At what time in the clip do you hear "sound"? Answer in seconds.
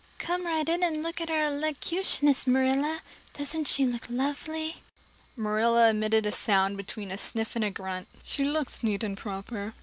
6.31-6.75